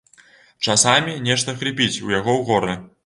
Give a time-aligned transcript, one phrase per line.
[0.71, 2.75] Часамі нешта хрыпіць у яго горле.